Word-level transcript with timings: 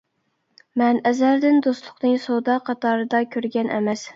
مەن 0.81 1.01
ئەزەلدىن 1.09 1.61
دوستلۇقنى 1.67 2.15
سودا 2.27 2.57
قاتارىدا 2.71 3.25
كۆرگەن 3.37 3.75
ئەمەس. 3.77 4.09